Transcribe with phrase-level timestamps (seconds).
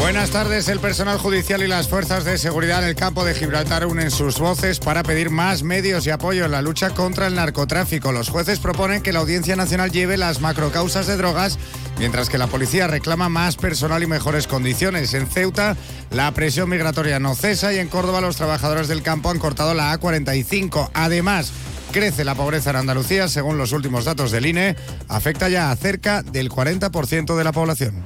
[0.00, 0.68] Buenas tardes.
[0.68, 4.38] El personal judicial y las fuerzas de seguridad en el campo de Gibraltar unen sus
[4.38, 8.12] voces para pedir más medios y apoyo en la lucha contra el narcotráfico.
[8.12, 11.58] Los jueces proponen que la Audiencia Nacional lleve las macrocausas de drogas,
[11.98, 15.14] mientras que la policía reclama más personal y mejores condiciones.
[15.14, 15.76] En Ceuta,
[16.10, 19.92] la presión migratoria no cesa y en Córdoba los trabajadores del campo han cortado la
[19.98, 20.90] A45.
[20.94, 21.52] Además,
[21.92, 24.76] Crece la pobreza en Andalucía, según los últimos datos del INE,
[25.08, 28.04] afecta ya a cerca del 40% de la población.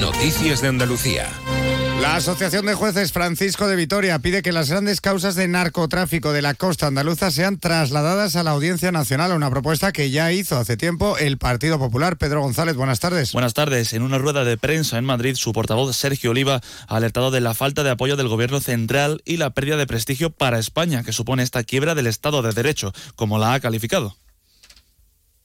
[0.00, 1.28] Noticias de Andalucía.
[2.00, 6.42] La Asociación de Jueces Francisco de Vitoria pide que las grandes causas de narcotráfico de
[6.42, 10.76] la costa andaluza sean trasladadas a la Audiencia Nacional, una propuesta que ya hizo hace
[10.76, 12.16] tiempo el Partido Popular.
[12.16, 13.32] Pedro González, buenas tardes.
[13.32, 13.92] Buenas tardes.
[13.92, 17.54] En una rueda de prensa en Madrid, su portavoz Sergio Oliva ha alertado de la
[17.54, 21.44] falta de apoyo del gobierno central y la pérdida de prestigio para España que supone
[21.44, 24.16] esta quiebra del Estado de Derecho, como la ha calificado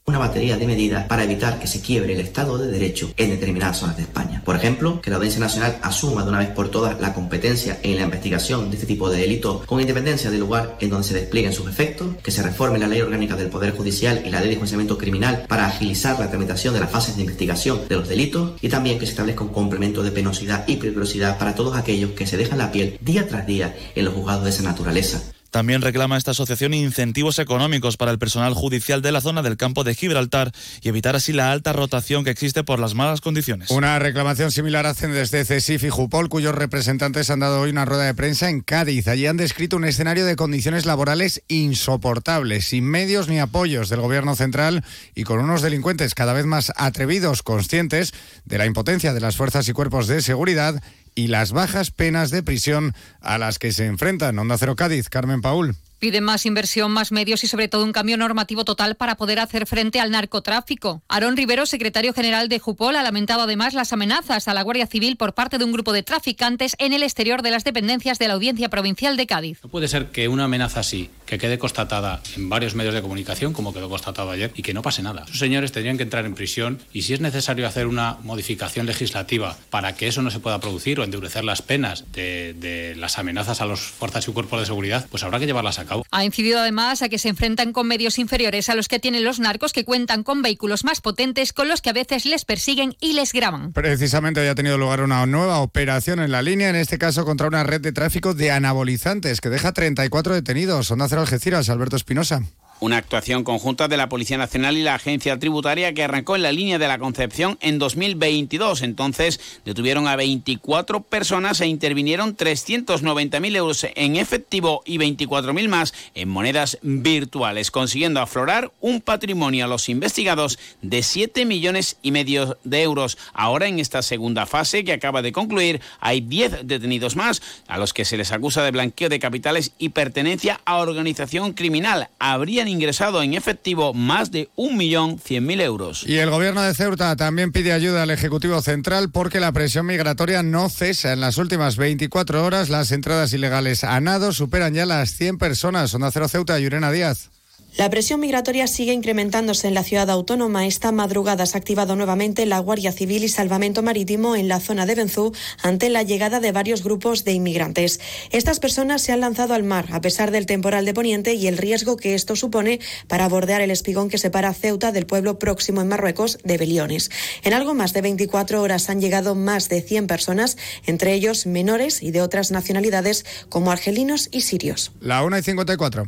[0.09, 3.79] una batería de medidas para evitar que se quiebre el Estado de Derecho en determinadas
[3.79, 4.41] zonas de España.
[4.45, 7.97] Por ejemplo, que la Audiencia Nacional asuma de una vez por todas la competencia en
[7.97, 11.51] la investigación de este tipo de delitos con independencia del lugar en donde se desplieguen
[11.51, 14.53] sus efectos, que se reforme la ley orgánica del Poder Judicial y la ley de
[14.53, 18.69] enjuiciamiento criminal para agilizar la tramitación de las fases de investigación de los delitos y
[18.69, 22.37] también que se establezca un complemento de penosidad y peligrosidad para todos aquellos que se
[22.37, 25.21] dejan la piel día tras día en los juzgados de esa naturaleza.
[25.51, 29.83] También reclama esta asociación incentivos económicos para el personal judicial de la zona del campo
[29.83, 33.71] de Gibraltar y evitar así la alta rotación que existe por las malas condiciones.
[33.71, 38.03] Una reclamación similar hacen desde CESIF y Jupol, cuyos representantes han dado hoy una rueda
[38.03, 39.07] de prensa en Cádiz.
[39.07, 44.35] Allí han descrito un escenario de condiciones laborales insoportables, sin medios ni apoyos del gobierno
[44.35, 44.83] central
[45.15, 48.13] y con unos delincuentes cada vez más atrevidos, conscientes
[48.45, 50.81] de la impotencia de las fuerzas y cuerpos de seguridad
[51.17, 54.37] y las bajas penas de prisión a las que se enfrentan.
[54.37, 55.75] Onda Cero Cádiz, Carmen Paul.
[55.99, 59.65] Piden más inversión, más medios y sobre todo un cambio normativo total para poder hacer
[59.65, 61.01] frente al narcotráfico.
[61.07, 65.17] Aarón Rivero, secretario general de Jupol, ha lamentado además las amenazas a la Guardia Civil
[65.17, 68.35] por parte de un grupo de traficantes en el exterior de las dependencias de la
[68.35, 69.59] Audiencia Provincial de Cádiz.
[69.63, 73.53] No puede ser que una amenaza así, que quede constatada en varios medios de comunicación,
[73.53, 75.23] como quedó constatado ayer, y que no pase nada.
[75.23, 79.57] Esos señores tendrían que entrar en prisión y si es necesario hacer una modificación legislativa
[79.71, 83.61] para que eso no se pueda producir o endurecer las penas de, de las amenazas
[83.61, 87.01] a las fuerzas y cuerpos de seguridad, pues habrá que llevarlas a ha incidido además
[87.01, 90.23] a que se enfrentan con medios inferiores a los que tienen los narcos que cuentan
[90.23, 93.73] con vehículos más potentes con los que a veces les persiguen y les graban.
[93.73, 97.47] Precisamente hoy ha tenido lugar una nueva operación en la línea, en este caso contra
[97.47, 100.91] una red de tráfico de anabolizantes que deja 34 detenidos.
[100.91, 102.41] Onda Cero Algeciras, Alberto Espinosa.
[102.79, 106.51] Una actuación conjunta de la Policía Nacional y la Agencia Tributaria que arrancó en la
[106.51, 108.83] línea de la Concepción en 2022.
[108.83, 116.29] Entonces detuvieron a 24 personas e intervinieron 390.000 euros en efectivo y 24.000 más en
[116.29, 122.83] monedas virtuales, consiguiendo aflorar un patrimonio a los investigados de 7 millones y medio de
[122.83, 123.17] euros.
[123.33, 127.91] Ahora en esta segunda fase que acaba de concluir hay 10 detenidos más a los
[127.95, 132.09] que se les acusa de blanqueo de capitales y pertenencia a organización criminal.
[132.19, 136.03] Habrían ingresado en efectivo más de 1.100.000 euros.
[136.07, 140.43] Y el gobierno de Ceuta también pide ayuda al Ejecutivo Central porque la presión migratoria
[140.43, 141.13] no cesa.
[141.13, 145.93] En las últimas 24 horas las entradas ilegales a nado superan ya las 100 personas.
[145.93, 147.29] Onda Cero Ceuta, Yurena Díaz.
[147.75, 150.65] La presión migratoria sigue incrementándose en la ciudad autónoma.
[150.65, 154.87] Esta madrugada se ha activado nuevamente la Guardia Civil y Salvamento Marítimo en la zona
[154.87, 155.31] de Benzú
[155.61, 157.99] ante la llegada de varios grupos de inmigrantes.
[158.31, 161.57] Estas personas se han lanzado al mar a pesar del temporal de Poniente y el
[161.57, 165.87] riesgo que esto supone para bordear el espigón que separa Ceuta del pueblo próximo en
[165.87, 167.11] Marruecos de Beliones.
[167.43, 170.57] En algo más de 24 horas han llegado más de 100 personas,
[170.87, 174.93] entre ellos menores y de otras nacionalidades como argelinos y sirios.
[174.99, 176.07] La 1 y 54.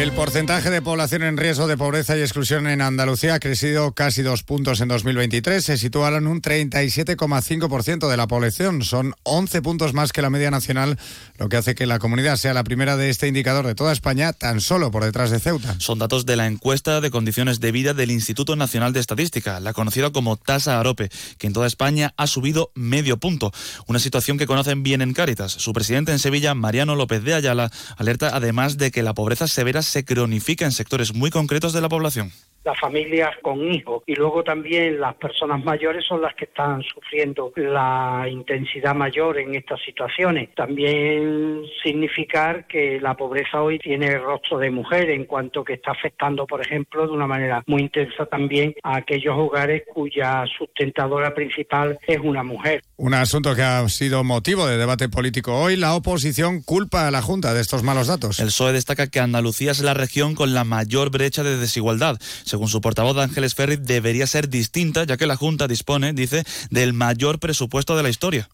[0.00, 4.22] El porcentaje de población en riesgo de pobreza y exclusión en Andalucía ha crecido casi
[4.22, 5.64] dos puntos en 2023.
[5.64, 8.82] Se sitúa en un 37,5% de la población.
[8.82, 10.98] Son 11 puntos más que la media nacional,
[11.38, 14.32] lo que hace que la comunidad sea la primera de este indicador de toda España,
[14.32, 15.76] tan solo por detrás de Ceuta.
[15.78, 19.74] Son datos de la encuesta de condiciones de vida del Instituto Nacional de Estadística, la
[19.74, 21.08] conocida como tasa Arope,
[21.38, 23.52] que en toda España ha subido medio punto.
[23.86, 25.52] Una situación que conocen bien en Cáritas.
[25.52, 29.83] Su presidente en Sevilla, Mariano López de Ayala, alerta además de que la pobreza severa
[29.84, 32.32] se cronifica en sectores muy concretos de la población
[32.64, 37.52] las familias con hijos y luego también las personas mayores son las que están sufriendo
[37.56, 40.54] la intensidad mayor en estas situaciones.
[40.54, 45.92] También significar que la pobreza hoy tiene el rostro de mujer en cuanto que está
[45.92, 51.98] afectando, por ejemplo, de una manera muy intensa también a aquellos hogares cuya sustentadora principal
[52.06, 52.82] es una mujer.
[52.96, 57.22] Un asunto que ha sido motivo de debate político hoy, la oposición culpa a la
[57.22, 58.38] Junta de estos malos datos.
[58.38, 62.20] El PSOE destaca que Andalucía es la región con la mayor brecha de desigualdad.
[62.44, 66.92] Según su portavoz Ángeles Ferri, debería ser distinta, ya que la Junta dispone, dice, del
[66.92, 68.48] mayor presupuesto de la historia.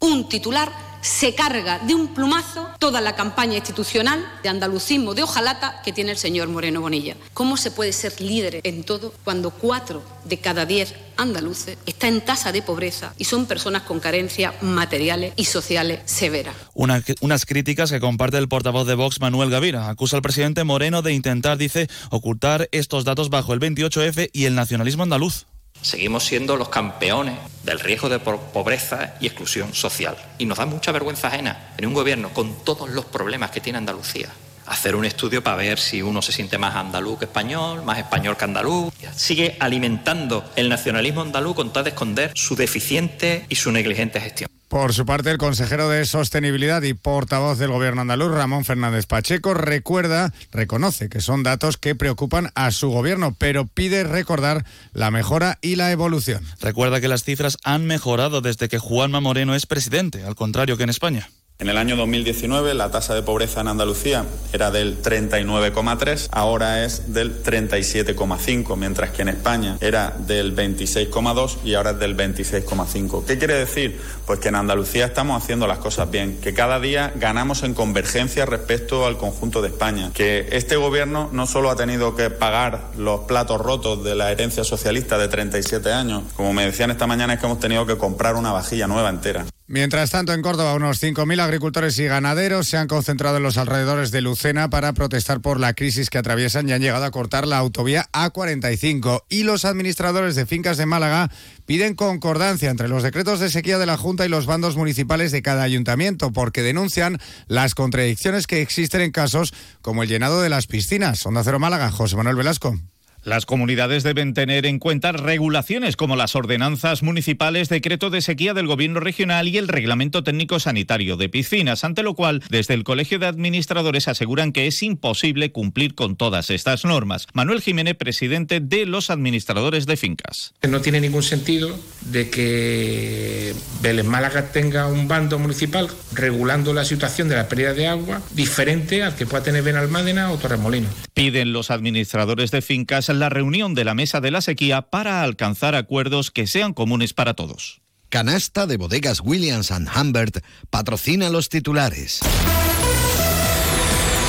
[0.00, 0.70] Un titular
[1.00, 6.10] se carga de un plumazo toda la campaña institucional de andalucismo de hojalata que tiene
[6.10, 7.16] el señor Moreno Bonilla.
[7.32, 12.20] ¿Cómo se puede ser líder en todo cuando cuatro de cada diez andaluces está en
[12.20, 16.54] tasa de pobreza y son personas con carencias materiales y sociales severas?
[16.74, 19.88] unas críticas que comparte el portavoz de Vox, Manuel Gavira.
[19.88, 24.54] Acusa al presidente Moreno de intentar, dice, ocultar estos datos bajo el 28F y el
[24.54, 25.46] nacionalismo andaluz.
[25.82, 30.16] Seguimos siendo los campeones del riesgo de pobreza y exclusión social.
[30.38, 33.78] Y nos da mucha vergüenza ajena en un gobierno con todos los problemas que tiene
[33.78, 34.28] Andalucía.
[34.66, 38.36] Hacer un estudio para ver si uno se siente más andaluz que español, más español
[38.36, 38.92] que andaluz.
[39.14, 44.50] Sigue alimentando el nacionalismo andaluz con tal de esconder su deficiente y su negligente gestión.
[44.68, 49.54] Por su parte, el consejero de Sostenibilidad y portavoz del Gobierno andaluz, Ramón Fernández Pacheco,
[49.54, 55.58] recuerda, reconoce que son datos que preocupan a su gobierno, pero pide recordar la mejora
[55.62, 56.44] y la evolución.
[56.60, 60.82] Recuerda que las cifras han mejorado desde que Juanma Moreno es presidente, al contrario que
[60.82, 61.28] en España.
[61.58, 67.14] En el año 2019 la tasa de pobreza en Andalucía era del 39,3, ahora es
[67.14, 73.24] del 37,5, mientras que en España era del 26,2 y ahora es del 26,5.
[73.24, 73.98] ¿Qué quiere decir?
[74.26, 78.44] Pues que en Andalucía estamos haciendo las cosas bien, que cada día ganamos en convergencia
[78.44, 83.20] respecto al conjunto de España, que este gobierno no solo ha tenido que pagar los
[83.20, 87.40] platos rotos de la herencia socialista de 37 años, como me decían esta mañana es
[87.40, 89.46] que hemos tenido que comprar una vajilla nueva entera.
[89.68, 94.12] Mientras tanto, en Córdoba, unos 5.000 agricultores y ganaderos se han concentrado en los alrededores
[94.12, 97.58] de Lucena para protestar por la crisis que atraviesan y han llegado a cortar la
[97.58, 99.24] autovía A45.
[99.28, 101.32] Y los administradores de fincas de Málaga
[101.64, 105.42] piden concordancia entre los decretos de sequía de la Junta y los bandos municipales de
[105.42, 107.18] cada ayuntamiento, porque denuncian
[107.48, 109.52] las contradicciones que existen en casos
[109.82, 111.26] como el llenado de las piscinas.
[111.26, 112.78] Onda Cero Málaga, José Manuel Velasco.
[113.26, 118.68] Las comunidades deben tener en cuenta regulaciones como las ordenanzas municipales, decreto de sequía del
[118.68, 123.18] Gobierno regional y el Reglamento Técnico Sanitario de Piscinas, ante lo cual desde el Colegio
[123.18, 127.26] de Administradores aseguran que es imposible cumplir con todas estas normas.
[127.32, 130.54] Manuel Jiménez, presidente de los administradores de fincas.
[130.62, 137.28] No tiene ningún sentido de que Vélez Málaga tenga un bando municipal regulando la situación
[137.28, 140.86] de la pérdida de agua diferente al que pueda tener Benalmádena o Torremolino.
[141.12, 145.74] Piden los administradores de fincas la reunión de la mesa de la sequía para alcanzar
[145.74, 147.80] acuerdos que sean comunes para todos.
[148.08, 149.70] Canasta de bodegas Williams⁇
[150.00, 152.20] Humbert patrocina los titulares.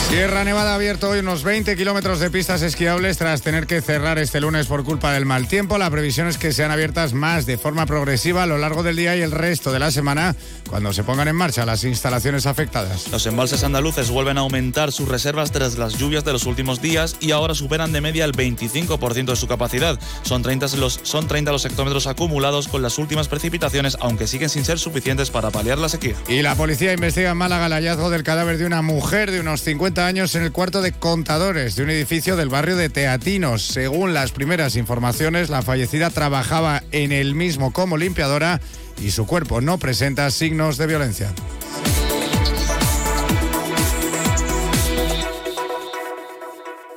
[0.09, 4.17] Sierra Nevada ha abierto hoy unos 20 kilómetros de pistas esquiables tras tener que cerrar
[4.17, 5.77] este lunes por culpa del mal tiempo.
[5.77, 9.17] La previsión es que sean abiertas más de forma progresiva a lo largo del día
[9.17, 10.33] y el resto de la semana
[10.69, 13.09] cuando se pongan en marcha las instalaciones afectadas.
[13.11, 17.17] Los embalses andaluces vuelven a aumentar sus reservas tras las lluvias de los últimos días
[17.19, 19.99] y ahora superan de media el 25% de su capacidad.
[20.23, 24.63] Son 30 los, son 30 los hectómetros acumulados con las últimas precipitaciones, aunque siguen sin
[24.63, 26.15] ser suficientes para paliar la sequía.
[26.29, 29.61] Y la policía investiga en Málaga el hallazgo del cadáver de una mujer de unos
[29.61, 33.63] 50 años en el cuarto de contadores de un edificio del barrio de Teatinos.
[33.63, 38.59] Según las primeras informaciones, la fallecida trabajaba en el mismo como limpiadora
[39.01, 41.33] y su cuerpo no presenta signos de violencia.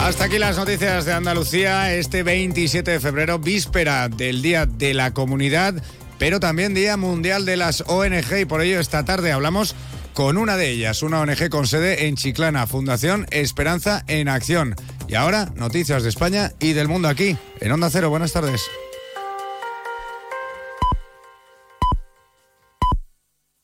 [0.00, 5.14] Hasta aquí las noticias de Andalucía este 27 de febrero, víspera del Día de la
[5.14, 5.82] Comunidad,
[6.18, 9.74] pero también Día Mundial de las ONG y por ello esta tarde hablamos
[10.12, 14.76] con una de ellas, una ONG con sede en Chiclana, Fundación Esperanza en Acción.
[15.08, 18.10] Y ahora, noticias de España y del mundo aquí, en Onda Cero.
[18.10, 18.62] Buenas tardes.